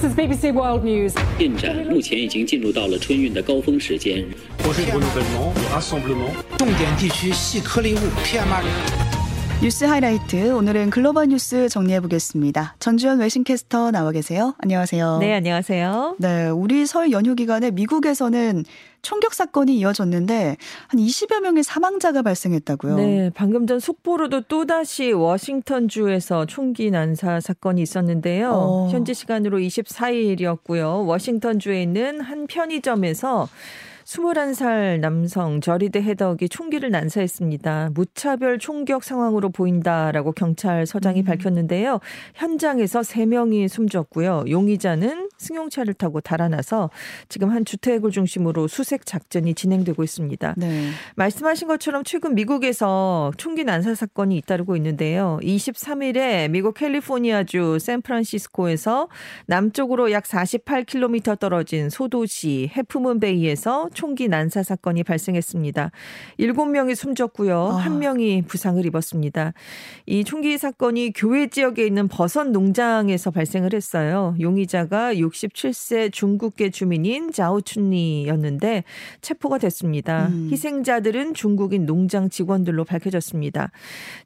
[0.00, 1.12] This is BBC World News.
[1.36, 4.24] 进展目前已经进入到了春运的高峰时间。
[6.56, 8.99] 重点地区细颗粒物 PM2.5。
[9.62, 12.76] 뉴스 하이라이트 오늘은 글로벌 뉴스 정리해 보겠습니다.
[12.78, 14.54] 전주현 외신캐스터 나와 계세요.
[14.56, 15.18] 안녕하세요.
[15.18, 16.16] 네, 안녕하세요.
[16.18, 18.64] 네, 우리 설 연휴 기간에 미국에서는
[19.02, 20.56] 총격 사건이 이어졌는데
[20.88, 22.96] 한 20여 명의 사망자가 발생했다고요.
[22.96, 28.52] 네, 방금 전 속보로도 또다시 워싱턴 주에서 총기 난사 사건이 있었는데요.
[28.52, 28.88] 어.
[28.90, 31.06] 현지 시간으로 24일이었고요.
[31.06, 33.46] 워싱턴 주에 있는 한 편의점에서
[34.04, 37.90] 21살 남성 저리드 헤덕이 총기를 난사했습니다.
[37.94, 41.24] 무차별 총격 상황으로 보인다라고 경찰서장이 음.
[41.24, 42.00] 밝혔는데요.
[42.34, 44.44] 현장에서 3명이 숨졌고요.
[44.48, 46.90] 용의자는 승용차를 타고 달아나서
[47.28, 50.54] 지금 한 주택을 중심으로 수색 작전이 진행되고 있습니다.
[50.56, 50.90] 네.
[51.16, 55.38] 말씀하신 것처럼 최근 미국에서 총기 난사 사건이 잇따르고 있는데요.
[55.42, 59.08] 23일에 미국 캘리포니아주 샌프란시스코에서
[59.46, 65.90] 남쪽으로 약 48km 떨어진 소도시 해프문 베이에서 총기 난사 사건이 발생했습니다.
[66.38, 67.58] 7명이 숨졌고요.
[67.58, 67.84] 아.
[67.84, 69.52] 1명이 부상을 입었습니다.
[70.06, 74.34] 이 총기 사건이 교외 지역에 있는 버섯 농장에서 발생을 했어요.
[74.40, 78.84] 용의자가 67세 중국계 주민인 자오춘리였는데
[79.20, 80.28] 체포가 됐습니다.
[80.28, 80.48] 음.
[80.50, 83.70] 희생자들은 중국인 농장 직원들로 밝혀졌습니다.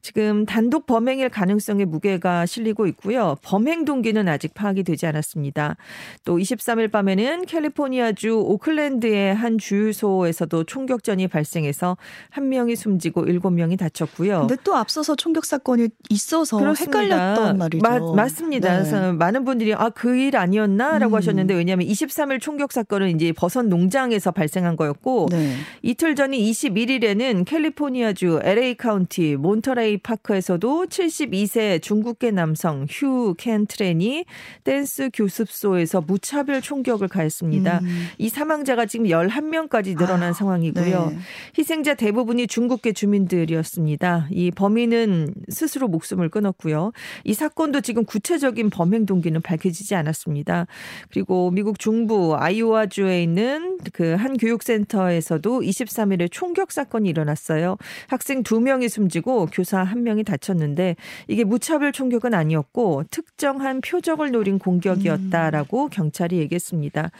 [0.02, 3.36] 지금 단독 범행일 가능성의 무게가 실리고 있고요.
[3.42, 5.76] 범행 동기는 아직 파악이 되지 않았습니다.
[6.24, 11.96] 또 23일 밤에는 캘리포니아주 오클랜드의 한 주유소에서도 총격전이 발생해서
[12.30, 14.40] 한 명이 숨지고 일곱 명이 다쳤고요.
[14.46, 17.82] 근데 또 앞서서 총격 사건이 있어서 헷갈렸던 말이죠.
[17.82, 18.70] 마- 맞습니다.
[18.72, 18.78] 네.
[18.90, 21.16] 그래서 많은 분들이 아 그 일 아니었나라고 음.
[21.18, 25.54] 하셨는데 왜냐하면 23일 총격 사건은 이제 버섯 농장에서 발생한 거였고 네.
[25.82, 34.24] 이틀 전인 21일에는 캘리포니아주 LA 카운티 몬터레이 파크에서도 72세 중국계 남성 휴 켄트렌이
[34.64, 37.80] 댄스 교습소에서 무차별 총격을 가했습니다.
[37.82, 38.06] 음.
[38.18, 41.06] 이 사망자가 지금 11 명까지 늘어난 아, 상황이고요.
[41.10, 41.18] 네.
[41.58, 44.28] 희생자 대부분이 중국계 주민들이었습니다.
[44.30, 46.92] 이 범인은 스스로 목숨을 끊었고요.
[47.24, 50.66] 이 사건도 지금 구체적인 범행 동기는 밝혀지지 않았습니다.
[51.10, 57.76] 그리고 미국 중부 아이오와주에 있는 그 한 교육센터에서도 23일에 총격 사건이 일어났어요.
[58.08, 60.96] 학생 2명이 숨지고 교사 1명이 다쳤는데
[61.28, 67.10] 이게 무차별 총격은 아니었고 특정한 표적을 노린 공격이었다라고 경찰이 얘기했습니다.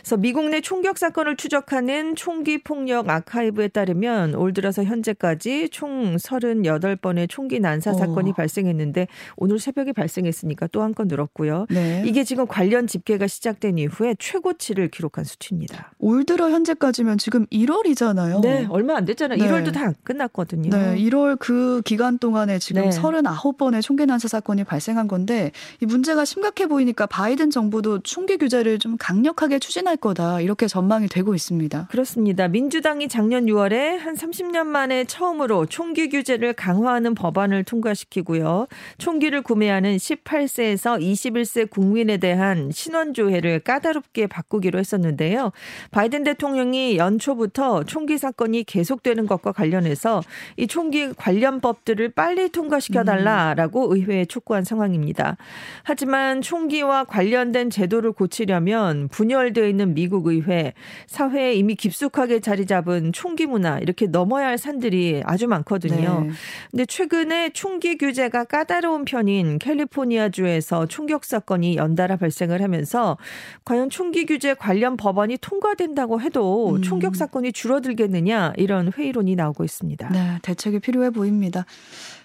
[0.00, 6.16] 그래서 미국 내 총격 사건을 추적 하는 총기 폭력 아카이브에 따르면 올 들어서 현재까지 총
[6.16, 7.94] 38번의 총기 난사 어.
[7.94, 11.66] 사건이 발생했는데 오늘 새벽에 발생했으니까 또 한 건 늘었고요.
[11.70, 12.02] 네.
[12.06, 15.92] 이게 지금 관련 집계가 시작된 이후에 최고치를 기록한 수치입니다.
[15.98, 18.40] 올 들어 현재까지면 지금 1월이잖아요.
[18.42, 19.38] 네, 얼마 안 됐잖아요.
[19.38, 19.48] 네.
[19.48, 20.70] 1월도 다안 끝났거든요.
[20.70, 22.90] 네, 1월 그 기간 동안에 지금 네.
[22.90, 25.50] 39번의 총기 난사 사건이 발생한 건데
[25.80, 31.34] 이 문제가 심각해 보이니까 바이든 정부도 총기 규제를 좀 강력하게 추진할 거다 이렇게 전망이 되고
[31.34, 31.53] 있습니다.
[31.90, 32.48] 그렇습니다.
[32.48, 38.66] 민주당이 작년 6월에 한 30년 만에 처음으로 총기 규제를 강화하는 법안을 통과시키고요.
[38.98, 45.52] 총기를 구매하는 18세에서 21세 국민에 대한 신원조회를 까다롭게 바꾸기로 했었는데요.
[45.90, 50.22] 바이든 대통령이 연초부터 총기 사건이 계속되는 것과 관련해서
[50.56, 55.36] 이 총기 관련 법들을 빨리 통과시켜 달라라고 의회에 촉구한 상황입니다.
[55.82, 60.72] 하지만 총기와 관련된 제도를 고치려면 분열되어 있는 미국 의회,
[61.06, 66.22] 사회 에 이미 깊숙하게 자리 잡은 총기 문화 이렇게 넘어야 할 산들이 아주 많거든요.
[66.22, 66.30] 네.
[66.70, 73.18] 근데 최근에 총기 규제가 까다로운 편인 캘리포니아주에서 총격 사건이 연달아 발생을 하면서
[73.64, 76.82] 과연 총기 규제 관련 법안이 통과된다고 해도 음.
[76.82, 80.08] 총격 사건이 줄어들겠느냐 이런 회의론이 나오고 있습니다.
[80.10, 81.66] 네, 대책이 필요해 보입니다.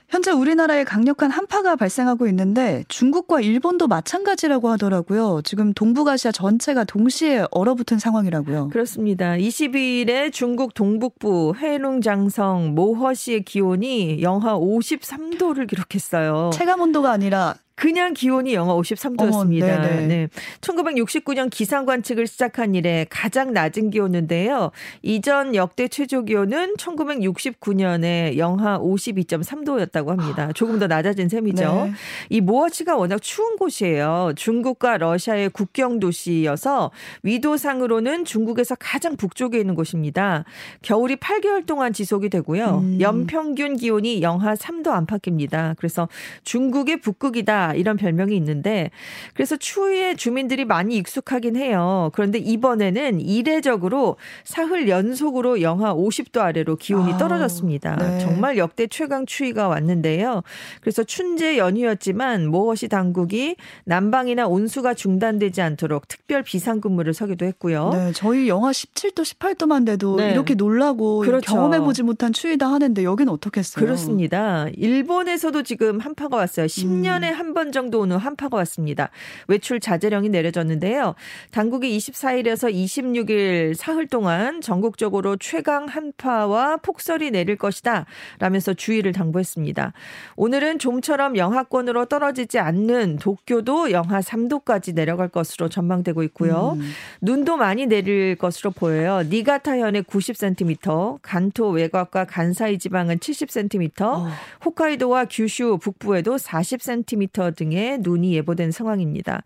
[0.10, 5.42] 현재 우리나라에 강력한 한파가 발생하고 있는데 중국과 일본도 마찬가지라고 하더라고요.
[5.44, 8.70] 지금 동북아시아 전체가 동시에 얼어붙은 상황이라고요.
[8.70, 9.34] 그렇습니다.
[9.34, 16.50] 22일에 중국 동북부 해룽장성 모허시의 기온이 영하 53도를 기록했어요.
[16.54, 19.64] 체감 온도가 아니라 그냥 기온이 영하 53도였습니다.
[19.64, 20.08] 어머, 네네.
[20.08, 20.28] 네.
[20.60, 24.72] 1969년 기상 관측을 시작한 이래 가장 낮은 기온인데요.
[25.02, 30.52] 이전 역대 최저 기온은 1969년에 영하 52.3도였다고 합니다.
[30.54, 31.86] 조금 더 낮아진 셈이죠.
[31.86, 31.94] 네.
[32.28, 34.34] 이 모어치가 워낙 추운 곳이에요.
[34.36, 36.92] 중국과 러시아의 국경 도시여서
[37.24, 40.44] 위도상으로는 중국에서 가장 북쪽에 있는 곳입니다.
[40.82, 42.80] 겨울이 8개월 동안 지속이 되고요.
[42.84, 42.98] 음.
[43.00, 45.76] 연평균 기온이 영하 3도 안팎입니다.
[45.78, 46.10] 그래서
[46.44, 47.69] 중국의 북극이다.
[47.74, 48.92] 이런 별명이 있는데
[49.34, 52.10] 그래서 추위에 주민들이 많이 익숙하긴 해요.
[52.14, 57.96] 그런데 이번에는 이례적으로 사흘 연속으로 영하 50도 아래로 기온이 아, 떨어졌습니다.
[57.96, 58.20] 네.
[58.20, 60.44] 정말 역대 최강 추위가 왔는데요.
[60.82, 63.56] 그래서 춘제 연휴였지만 모허시 당국이
[63.86, 67.90] 난방이나 온수가 중단되지 않도록 특별 비상근무를 서기도 했고요.
[67.94, 70.32] 네, 저희 영하 17도, 18도만 돼도 네.
[70.32, 71.54] 이렇게 놀라고 그렇죠.
[71.54, 73.84] 경험해보지 못한 추위다 하는데 여긴 어떻겠어요?
[73.84, 74.68] 그렇습니다.
[74.76, 76.66] 일본에서도 지금 한파가 왔어요.
[76.66, 77.40] 10년에 음.
[77.40, 79.10] 한번 정도 오는 한파가 왔습니다.
[79.48, 81.16] 외출 자제령이 내려졌는데요.
[81.52, 88.06] 당국이 24일에서 26일 사흘 동안 전국적으로 최강 한파와 폭설이 내릴 것이다.
[88.40, 89.94] 라면서 주의를 당부했습니다.
[90.36, 96.78] 오늘은 좀처럼 영하권으로 떨어지지 않는 도쿄도 영하 3도까지 내려갈 것으로 전망되고 있고요.
[96.80, 96.92] 음.
[97.22, 99.24] 눈도 많이 내릴 것으로 보여요.
[99.30, 104.28] 니가타현에 90cm, 간토 외곽과 간사이 지방은 70cm, 어.
[104.66, 109.44] 홋카이도와 규슈 북부에도 40cm 등의 눈이 예보된 상황입니다.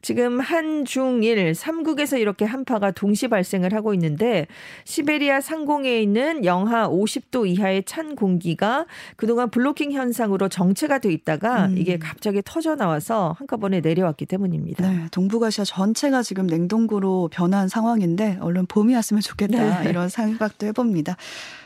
[0.00, 4.46] 지금 한중일 3국에서 이렇게 한파가 동시 발생을 하고 있는데
[4.84, 8.86] 시베리아 상공에 있는 영하 50도 이하의 찬 공기가
[9.16, 11.78] 그동안 블로킹 현상으로 정체가 돼 있다가 음.
[11.78, 14.88] 이게 갑자기 터져 나와서 한꺼번에 내려왔기 때문입니다.
[14.88, 19.90] 네, 동북아시아 전체가 지금 냉동고로 변한 상황인데 얼른 봄이 왔으면 좋겠다 네.
[19.90, 21.16] 이런 생각도 해봅니다.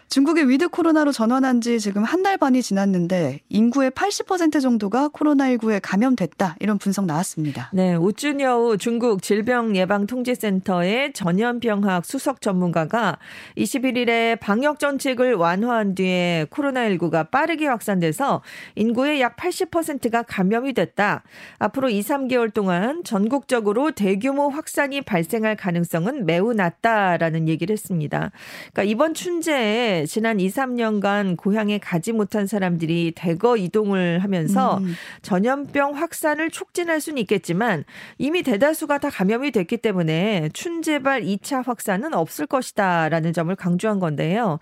[0.08, 6.56] 중국의 위드 코로나로 전환한 지 지금 한 달 반이 지났는데 인구의 80% 정도가 코로나19에 감염됐다
[6.58, 7.70] 이런 분석 나왔습니다.
[7.73, 13.19] 네, 우준여우 중국 질병예방통제센터의 전염병학 수석 전문가가
[13.56, 18.43] 21일에 방역 정책을 완화한 뒤에 코로나19가 빠르게 확산돼서
[18.75, 21.23] 인구의 약 80%가 감염이 됐다.
[21.61, 28.32] 앞으로 2, 3개월 동안 전국적으로 대규모 확산이 발생할 가능성은 매우 낮다라는 얘기를 했습니다.
[28.73, 34.94] 그러니까 이번 춘제에 지난 2, 3년간 고향에 가지 못한 사람들이 대거 이동을 하면서 음.
[35.22, 37.84] 전염병 확산을 촉진할 수는 있겠지만
[38.19, 44.58] 이미 대다수가 다 감염이 됐기 때문에 춘제발 2차 확산은 없을 것이다라는 점을 강조한 건데요.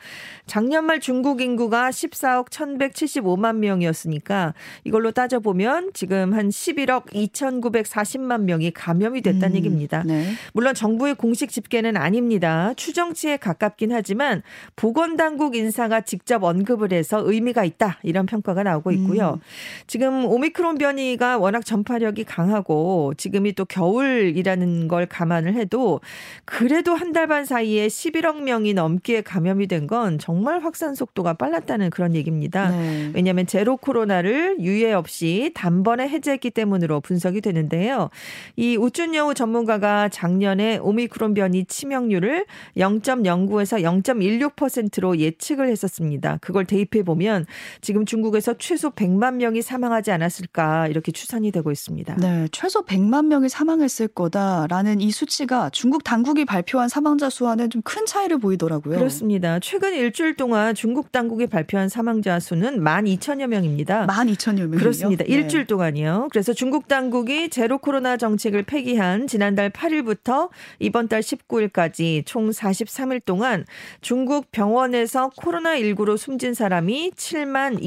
[0.46, 4.54] 작년 말 중국 인구가 14억 1,175만 명이었으니까
[4.84, 10.02] 이걸로 따져보면 지금 한 11억 2,940만 명이 감염이 됐다는 음, 얘기입니다.
[10.04, 10.32] 네.
[10.52, 12.74] 물론 정부의 공식 집계는 아닙니다.
[12.76, 14.42] 추정치에 가깝긴 하지만
[14.76, 19.30] 보건당 국 인사가 직접 언급을 해서 의미가 있다 이런 평가가 나오고 있고요.
[19.34, 19.40] 음.
[19.86, 26.00] 지금 오미크론 변이가 워낙 전파력이 강하고 지금이 또 겨울이라는 걸 감안을 해도
[26.44, 31.90] 그래도 한 달 반 사이에 11억 명이 넘게 감염이 된 건 정말 확산 속도가 빨랐다는
[31.90, 32.70] 그런 얘기입니다.
[32.70, 33.10] 네.
[33.14, 38.08] 왜냐하면 제로 코로나를 유예 없이 단번에 해제했기 때문으로 분석이 되는데요.
[38.56, 42.46] 이 우준여우 전문가가 작년에 오미크론 변이 치명률을
[42.78, 46.38] 0.09에서 0.16%로 예측을 했었습니다.
[46.40, 47.46] 그걸 대입해 보면
[47.80, 52.16] 지금 중국에서 최소 100만 명이 사망하지 않았을까 이렇게 추산이 되고 있습니다.
[52.16, 58.06] 네, 최소 100만 명이 사망했을 거다라는 이 수치가 중국 당국이 발표한 사망자 수와는 좀 큰
[58.06, 58.98] 차이를 보이더라고요.
[58.98, 59.60] 그렇습니다.
[59.60, 64.06] 최근 일주일 동안 중국 당국이 발표한 사망자 수는 12,000여 명입니다.
[64.06, 64.78] 12,000여 명이요.
[64.78, 65.24] 그렇습니다.
[65.24, 65.32] 네.
[65.32, 66.28] 일주일 동안이요.
[66.32, 70.48] 그래서 중국 당국이 제로 코로나 정책을 폐기한 지난달 8일부터
[70.80, 73.64] 이번 달 19일까지 총 43일 동안
[74.00, 77.78] 중국 병원 에서 코로나19로 숨진 사람이 7만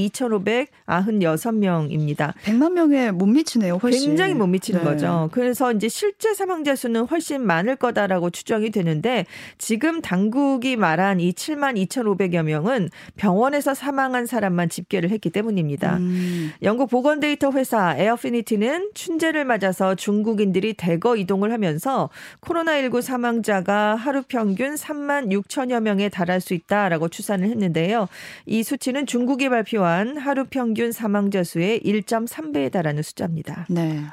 [0.85, 2.35] 2,596명입니다.
[2.43, 4.09] 100만 명에 못 미치네요, 훨씬.
[4.09, 4.85] 굉장히 못 미치는 네.
[4.85, 5.29] 거죠.
[5.31, 9.25] 그래서 이제 실제 사망자 수는 훨씬 많을 거다라고 추정이 되는데
[9.57, 15.97] 지금 당국이 말한 이 7만 2,500여 명은 병원에서 사망한 사람만 집계를 했기 때문입니다.
[15.97, 16.51] 음.
[16.61, 22.11] 영국 보건 데이터 회사 에어피니티는 춘제를 맞아서 중국인들이 대거 이동을 하면서
[22.41, 28.07] 코로나19 사망자가 하루 평균 3만 6천여 명에 달할 수 있다라고 추산을 했는데요.
[28.45, 33.65] 이 수치는 중국이 발표한 하루 평균 사망자 수의 1.3배에 달하는 숫자입니다.
[33.69, 34.03] 네.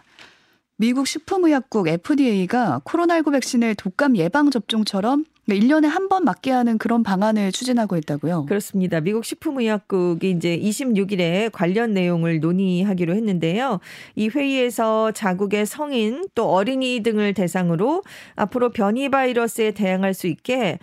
[0.77, 7.53] 미국 식품의약국 FDA가 코로나19 백신을 독감 예방 접종처럼 1년에 한 번 맞게 하는 그런 방안을
[7.53, 8.47] 추진하고 있다고요.
[8.47, 9.01] 그렇습니다.
[9.01, 13.79] 미국 식품의약국이 이제 26일에 관련 내용을 논의하기로 했는데요.
[14.17, 18.03] 이 회의에서 자국의 성인 또 어린이 등을 대상으로
[18.37, 20.79] 앞으로 변이 바이러스에 대항할 수 있게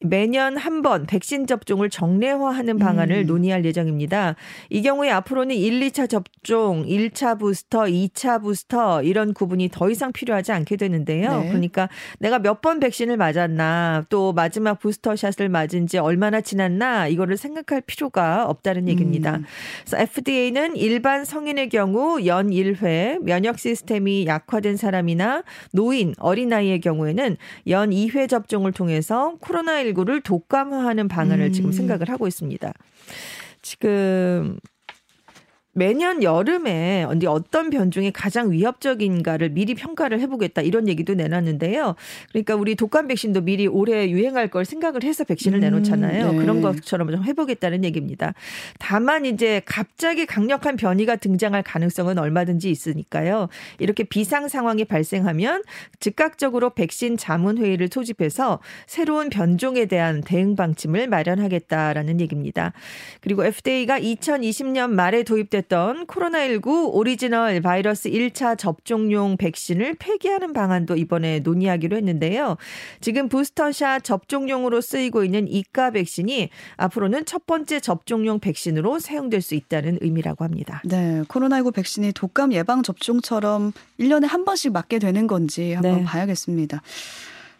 [0.00, 3.26] 매년 한 번 백신 접종을 정례화하는 방안을 음.
[3.26, 4.36] 논의할 예정입니다.
[4.70, 10.52] 이 경우에 앞으로는 1, 2차 접종, 1차 부스터, 2차 부스터 이런 구분이 더 이상 필요하지
[10.52, 11.40] 않게 되는데요.
[11.40, 11.48] 네.
[11.48, 11.88] 그러니까
[12.20, 18.46] 내가 몇 번 백신을 맞았나 또 마지막 부스터샷을 맞은 지 얼마나 지났나 이거를 생각할 필요가
[18.46, 19.36] 없다는 얘기입니다.
[19.36, 19.44] 음.
[19.84, 27.36] 그래서 FDA는 일반 성인의 경우 연 1회, 면역 시스템이 약화된 사람이나 노인, 어린아이의 경우에는
[27.68, 31.52] 연 2회 접종을 통해서 코로나19 를 독감화하는 방안을 음.
[31.52, 32.72] 지금 생각을 하고 있습니다.
[33.62, 34.58] 지금
[35.78, 41.94] 매년 여름에 어디 어떤 변종이 가장 위협적인가를 미리 평가를 해보겠다 이런 얘기도 내놨는데요.
[42.30, 46.32] 그러니까 우리 독감 백신도 미리 올해 유행할 걸 생각을 해서 백신을 음, 내놓잖아요.
[46.32, 46.38] 네.
[46.38, 48.34] 그런 것처럼 좀 해보겠다는 얘기입니다.
[48.80, 53.48] 다만 이제 갑자기 강력한 변이가 등장할 가능성은 얼마든지 있으니까요.
[53.78, 55.62] 이렇게 비상 상황이 발생하면
[56.00, 62.72] 즉각적으로 백신 자문 회의를 소집해서 새로운 변종에 대한 대응 방침을 마련하겠다라는 얘기입니다.
[63.20, 71.96] 그리고 FDA가 2020년 말에 도입됐던 코로나19 오리지널 바이러스 1차 접종용 백신을 폐기하는 방안도 이번에 논의하기로
[71.96, 72.56] 했는데요.
[73.00, 79.98] 지금 부스터샷 접종용으로 쓰이고 있는 이가 백신이 앞으로는 첫 번째 접종용 백신으로 사용될 수 있다는
[80.00, 80.82] 의미라고 합니다.
[80.84, 86.04] 네, 코로나19 백신이 독감 예방 접종처럼 1년에 한 번씩 맞게 되는 건지 한번 네.
[86.04, 86.82] 봐야겠습니다.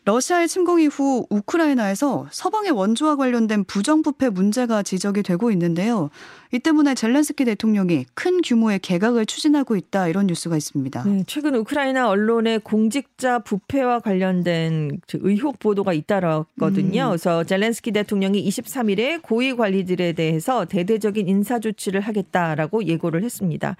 [0.04, 6.10] 러시아의 침공 이후 우크라이나에서 서방의 원조와 관련된 부정부패 문제가 지적이 되고 있는데요.
[6.50, 11.04] 이 때문에 젤렌스키 대통령이 큰 규모의 개각을 추진하고 있다 이런 뉴스가 있습니다.
[11.04, 17.02] 네, 최근 우크라이나 언론에 공직자 부패와 관련된 그 의혹 보도가 잇따랐거든요.
[17.02, 17.08] 음.
[17.08, 23.76] 그래서 젤렌스키 대통령이 23일에 고위 관리들에 대해서 대대적인 인사 조치를 하겠다라고 예고를 했습니다.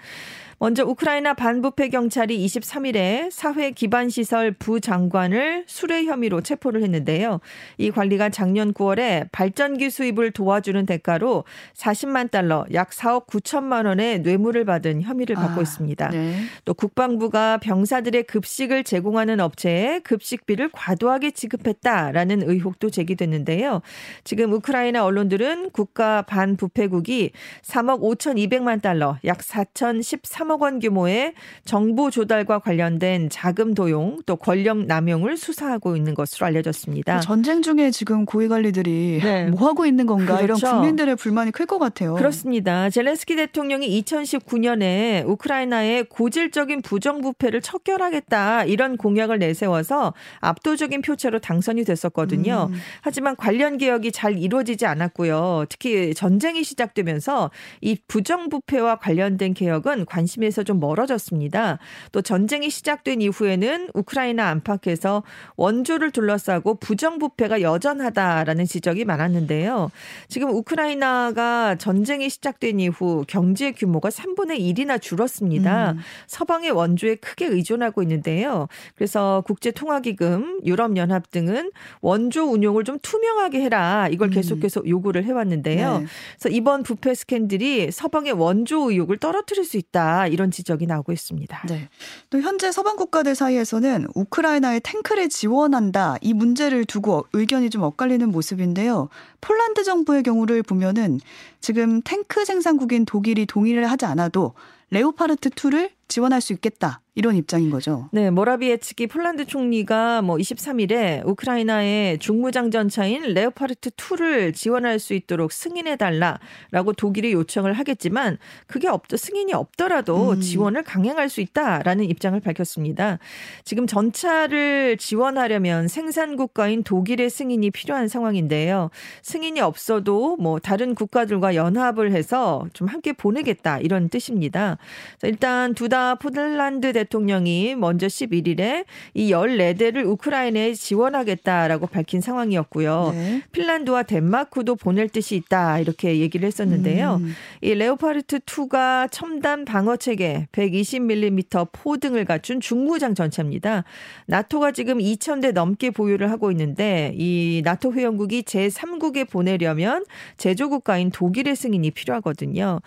[0.61, 7.38] 먼저 우크라이나 반부패 경찰이 23일에 사회 기반 시설 부장관을 수뢰 혐의로 체포를 했는데요.
[7.77, 11.45] 이 관리가 작년 9월에 발전기 수입을 도와주는 대가로
[11.77, 16.09] 40만 달러, 약 4억 9천만 원의 뇌물을 받은 혐의를 받고 아, 있습니다.
[16.09, 16.41] 네.
[16.65, 23.81] 또 국방부가 병사들의 급식을 제공하는 업체에 급식비를 과도하게 지급했다라는 의혹도 제기됐는데요.
[24.25, 27.31] 지금 우크라이나 언론들은 국가 반부패국이
[27.62, 35.37] 3억 5,200만 달러, 약 4,013억 원 규모의 정보 조달과 관련된 자금 도용 또 권력 남용을
[35.37, 37.21] 수사하고 있는 것으로 알려졌습니다.
[37.21, 39.47] 전쟁 중에 지금 고위 관리들이 네.
[39.47, 40.75] 뭐 하고 있는 건가 이런 그렇죠.
[40.76, 42.14] 국민들의 불만이 클 것 같아요.
[42.14, 42.88] 그렇습니다.
[42.90, 52.69] 젤렌스키 대통령이 2019년에 우크라이나의 고질적인 부정부패를 척결하겠다 이런 공약을 내세워서 압도적인 표차로 당선이 됐었거든요.
[52.73, 52.78] 음.
[53.02, 55.67] 하지만 관련 개혁이 잘 이루어지지 않았고요.
[55.69, 57.50] 특히 전쟁이 시작되면서
[57.81, 61.78] 이 부정부패와 관련된 개혁은 관심 에서 좀 멀어졌습니다.
[62.12, 65.23] 또 전쟁이 시작된 이후에는 우크라이나 안팎에서
[65.57, 69.90] 원조를 둘러싸고 부정부패가 여전하다라는 지적이 많았는데요.
[70.28, 75.92] 지금 우크라이나가 전쟁이 시작된 이후 경제 규모가 3분의 1이나 줄었습니다.
[75.92, 75.99] 음.
[76.26, 78.68] 서방의 원조에 크게 의존하고 있는데요.
[78.95, 84.09] 그래서 국제통화기금, 유럽연합 등은 원조 운용을 좀 투명하게 해라.
[84.11, 84.30] 이걸 음.
[84.30, 85.99] 계속해서 요구를 해왔는데요.
[85.99, 86.07] 네.
[86.38, 90.28] 그래서 이번 부패 스캔들이 서방의 원조 의욕을 떨어뜨릴 수 있다.
[90.29, 91.67] 이런 지적이 나오고 있습니다.
[91.69, 91.89] 네.
[92.31, 99.09] 또 현재 서방 국가들 사이에서는 우크라이나에 탱크를 지원한다 이 문제를 두고 의견이 좀 엇갈리는 모습인데요.
[99.41, 101.21] 폴란드 정부의 경우를 보면은
[101.61, 104.55] 지금 탱크 생산국인 독일이 동의를 하지 않아도
[104.91, 108.09] 레오파르트 2를 지원할 수 있겠다 이런 입장인 거죠.
[108.13, 115.97] 네, 모라비에츠키 폴란드 총리가 뭐 23일에 우크라이나에 중무장 전차인 레오파르트 2를 지원할 수 있도록 승인해
[115.97, 120.41] 달라라고 독일에 요청을 하겠지만 그게 없 승인이 없더라도 음.
[120.41, 123.19] 지원을 강행할 수 있다라는 입장을 밝혔습니다.
[123.65, 128.91] 지금 전차를 지원하려면 생산 국가인 독일의 승인이 필요한 상황인데요.
[129.23, 134.79] 승인이 없어도 뭐 다른 국가들과 연합을 해서 좀 함께 보내겠다 이런 뜻입니다.
[135.19, 138.85] 자, 일단 두다 폴란드 대 통령이 먼저 11일에
[139.15, 143.11] 이 14대를 우크라이나에 지원하겠다라고 밝힌 상황이었고요.
[143.15, 143.43] 네.
[143.53, 147.21] 핀란드와 덴마크도 보낼 뜻이 있다 이렇게 얘기를 했었는데요.
[147.21, 147.35] 음.
[147.61, 153.85] 이 레오파르트 2가 첨단 방어 체계 120mm 포 등을 갖춘 중무장 전차입니다.
[154.27, 160.05] 나토가 지금 2,000대 넘게 보유를 하고 있는데 이 나토 회원국이 제3국에 보내려면
[160.37, 162.81] 제조국가인 독일의 승인이 필요하거든요.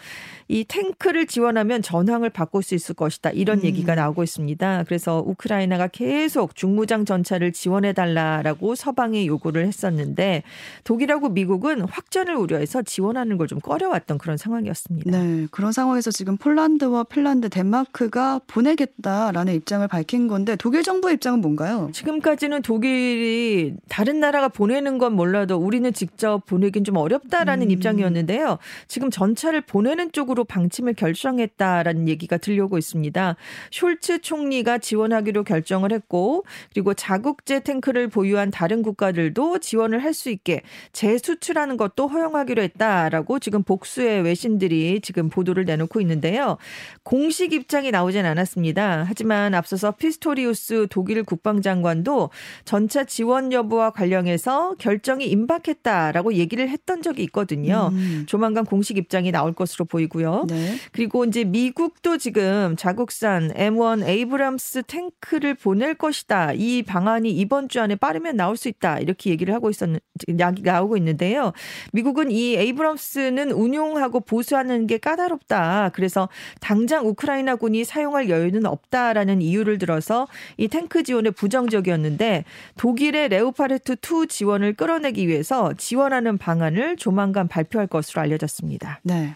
[0.48, 3.30] 이 탱크를 지원하면 전황을 바꿀 수 있을 것이다.
[3.32, 3.64] 이런 음.
[3.64, 4.86] 얘기가 나오고 있습니다.
[4.88, 10.42] 그래서 우크라이나가 계속 중무장 전차를 지원해 달라라고 서방에 요구를 했었는데
[10.84, 15.12] 독일하고 미국은 확전을 우려해서 지원하는 걸 좀 꺼려왔던 그런 상황이었습니다.
[15.12, 21.90] 네, 그런 상황에서 지금 폴란드와 핀란드, 덴마크가 보내겠다라는 입장을 밝힌 건데 독일 정부의 입장은 뭔가요?
[21.92, 27.72] 지금까지는 독일이 다른 나라가 보내는 건 몰라도 우리는 직접 보내긴 좀 어렵다라는 음.
[27.72, 28.58] 입장이었는데요.
[28.88, 33.36] 지금 전차를 보내는 쪽으로 방침을 결정했다라는 얘기가 들려오고 있습니다.
[33.72, 40.62] 숄츠 총리가 지원하기로 결정을 했고 그리고 자국제 탱크를 보유한 다른 국가들도 지원을 할 수 있게
[40.94, 46.58] 재수출하는 것도 허용하기로 했다라고 지금 복수의 외신들이 지금 보도를 내놓고 있는데요.
[47.04, 49.06] 공식 입장이 나오진 않았습니다.
[49.08, 52.30] 하지만 앞서서 피스토리우스 독일 국방장관도
[52.66, 57.90] 전차 지원 여부와 관련해서 결정이 임박했다라고 얘기를 했던 적이 있거든요.
[57.94, 58.26] 음.
[58.28, 60.46] 조만간 공식 입장이 나올 것으로 보이고요.
[60.50, 60.76] 네.
[60.92, 66.54] 그리고 이제 미국도 지금 자국산 M1 에이브람스 탱크를 보낼 것이다.
[66.54, 69.00] 이 방안이 이번 주 안에 빠르면 나올 수 있다.
[69.00, 71.52] 이렇게 얘기를 하고 있었는 나오고 있는데요.
[71.92, 75.92] 미국은 이 에이브람스는 운용하고 보수하는 게 까다롭다.
[75.94, 82.46] 그래서 당장 우크라이나군이 사용할 여유는 없다라는 이유를 들어서 이 탱크 지원에 부정적이었는데
[82.78, 89.00] 독일의 레오파르트 2 지원을 끌어내기 위해서 지원하는 방안을 조만간 발표할 것으로 알려졌습니다.
[89.04, 89.34] 네.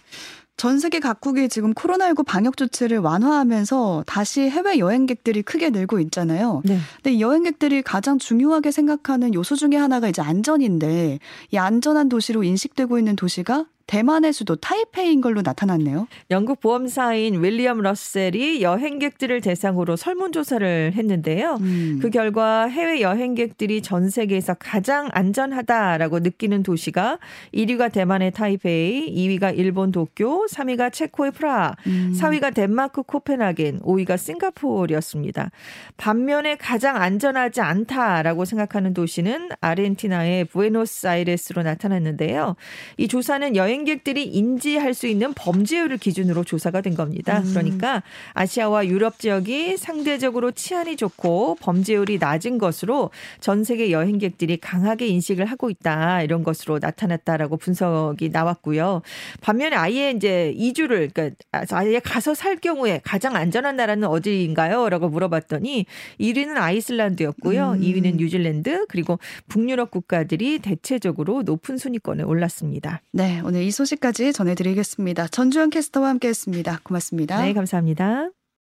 [0.58, 6.62] 전 세계 각국이 지금 코로나19 방역 조치를 완화하면서 다시 해외 여행객들이 크게 늘고 있잖아요.
[6.64, 6.80] 네.
[6.96, 11.20] 근데 이 여행객들이 가장 중요하게 생각하는 요소 중에 하나가 이제 안전인데
[11.52, 16.08] 이 안전한 도시로 인식되고 있는 도시가 대만의 수도 타이페이인 걸로 나타났네요.
[16.32, 21.58] 영국 보험사인 윌리엄 러셀이 여행객들을 대상으로 설문조사를 했는데요.
[21.62, 22.00] 음.
[22.01, 27.20] 그 결과 해외 여행객들이 전 세계에서 가장 안전하다라고 느끼는 도시가
[27.54, 32.13] 1위가 대만의 타이페이, 2위가 일본 도쿄, 3위가 체코의 프라하, 음.
[32.20, 35.51] 4위가 덴마크 코펜하겐, 5위가 싱가포르였습니다.
[35.98, 42.56] 반면에 가장 안전하지 않다라고 생각하는 도시는 아르헨티나의 부에노스아이레스로 나타났는데요.
[42.98, 47.39] 이 조사는 여행객들이 인지할 수 있는 범죄율을 기준으로 조사가 된 겁니다.
[47.39, 47.50] 음.
[47.50, 48.03] 그러니까
[48.34, 55.70] 아시아와 유럽 지역이 상대적으로 치안이 좋고 범죄율이 낮은 것으로 전 세계 여행객들이 강하게 인식을 하고
[55.70, 59.01] 있다 이런 것으로 나타났다라고 분석이 나왔고요.
[59.41, 61.36] 반면에 아예 이제 이주를 그러니까
[61.72, 65.86] 아예 가서 살 경우에 가장 안전한 나라는 어디인가요?라고 물어봤더니
[66.20, 67.72] 1위는 아이슬란드였고요.
[67.72, 67.82] 음.
[67.82, 73.01] 2위는 뉴질랜드 그리고 북유럽 국가들이 대체적으로 높은 순위권에 올랐습니다.
[73.12, 75.27] 네, 오늘 이 소식까지 전해드리겠습니다.
[75.29, 76.81] 전주현 캐스터와 함께했습니다.
[76.84, 77.41] 고맙습니다.
[77.41, 78.29] 네, 감사합니다.